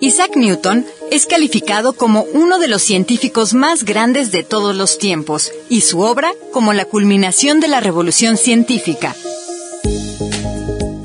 [0.00, 5.50] Isaac Newton es calificado como uno de los científicos más grandes de todos los tiempos
[5.68, 9.14] y su obra como la culminación de la revolución científica.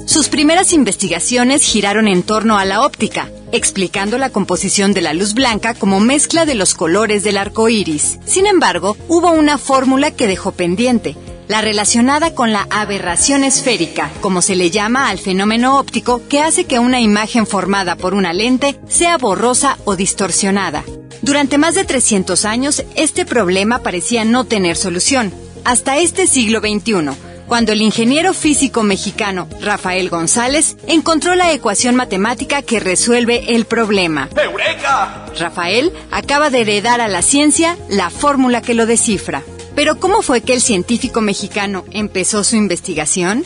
[0.06, 5.34] Sus primeras investigaciones giraron en torno a la óptica, explicando la composición de la luz
[5.34, 8.18] blanca como mezcla de los colores del arco iris.
[8.26, 11.18] Sin embargo, hubo una fórmula que dejó pendiente,
[11.48, 16.66] la relacionada con la aberración esférica, como se le llama al fenómeno óptico que hace
[16.66, 20.84] que una imagen formada por una lente sea borrosa o distorsionada.
[21.22, 27.12] Durante más de 300 años, este problema parecía no tener solución, hasta este siglo XXI,
[27.48, 34.30] cuando el ingeniero físico mexicano Rafael González encontró la ecuación matemática que resuelve el problema.
[34.42, 35.26] ¡Eureka!
[35.40, 39.44] Rafael acaba de heredar a la ciencia la fórmula que lo descifra.
[39.76, 43.44] Pero ¿cómo fue que el científico mexicano empezó su investigación?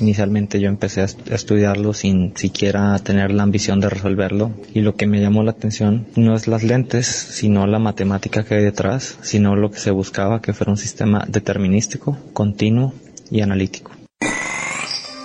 [0.00, 5.06] Inicialmente yo empecé a estudiarlo sin siquiera tener la ambición de resolverlo y lo que
[5.06, 9.54] me llamó la atención no es las lentes, sino la matemática que hay detrás, sino
[9.54, 12.92] lo que se buscaba que fuera un sistema determinístico, continuo
[13.30, 13.93] y analítico.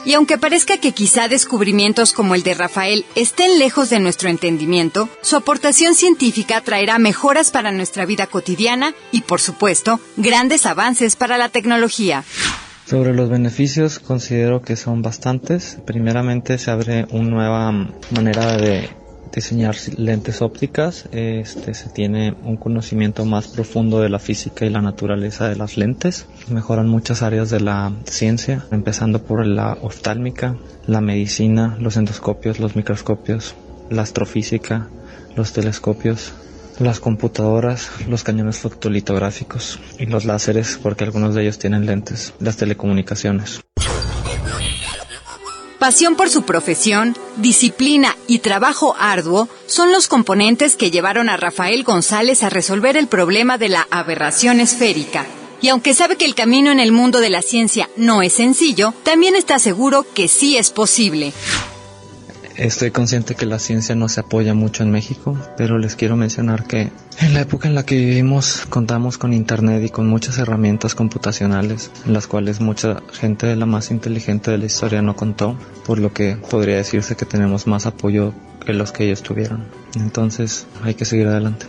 [0.10, 5.08] Y aunque parezca que quizá descubrimientos como el de Rafael estén lejos de nuestro entendimiento,
[5.22, 11.38] su aportación científica traerá mejoras para nuestra vida cotidiana y, por supuesto, grandes avances para
[11.38, 12.24] la tecnología.
[12.88, 15.78] Sobre los beneficios considero que son bastantes.
[15.86, 17.72] Primeramente se abre una nueva
[18.10, 18.90] manera de
[19.34, 24.82] diseñar lentes ópticas, este, se tiene un conocimiento más profundo de la física y la
[24.82, 26.26] naturaleza de las lentes.
[26.50, 30.56] Mejoran muchas áreas de la ciencia, empezando por la oftálmica,
[30.88, 33.56] la medicina, los endoscopios, los microscopios,
[33.90, 34.88] la astrofísica,
[35.36, 36.34] los telescopios,
[36.80, 42.58] las computadoras, los cañones fotolitográficos y los láseres, porque algunos de ellos tienen lentes, las
[42.58, 43.62] telecomunicaciones.
[45.80, 51.86] Pasión por su profesión, disciplina y trabajo arduo son los componentes que llevaron a Rafael
[51.86, 55.26] González a resolver el problema de la aberración esférica.
[55.62, 58.94] Y aunque sabe que el camino en el mundo de la ciencia no es sencillo,
[59.04, 61.32] también está seguro que sí es posible.
[62.60, 66.68] Estoy consciente que la ciencia no se apoya mucho en México, pero les quiero mencionar
[66.68, 70.94] que en la época en la que vivimos contamos con Internet y con muchas herramientas
[70.94, 76.00] computacionales, las cuales mucha gente de la más inteligente de la historia no contó, por
[76.00, 78.34] lo que podría decirse que tenemos más apoyo
[78.66, 79.66] que los que ellos tuvieron.
[79.96, 81.66] Entonces hay que seguir adelante.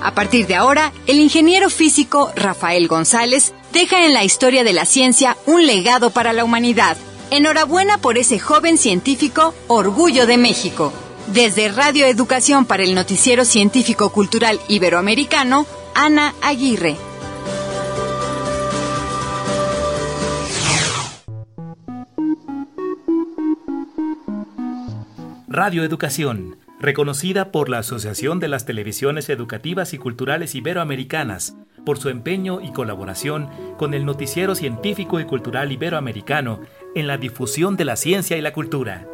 [0.00, 4.84] A partir de ahora, el ingeniero físico Rafael González deja en la historia de la
[4.84, 6.96] ciencia un legado para la humanidad
[7.30, 10.92] Enhorabuena por ese joven científico, orgullo de México.
[11.26, 15.66] Desde Radio Educación para el Noticiero Científico Cultural Iberoamericano,
[15.96, 16.96] Ana Aguirre.
[25.48, 31.56] Radio Educación, reconocida por la Asociación de las Televisiones Educativas y Culturales Iberoamericanas
[31.86, 33.48] por su empeño y colaboración
[33.78, 36.60] con el Noticiero Científico y Cultural Iberoamericano
[36.94, 39.06] en la difusión de la ciencia y la cultura.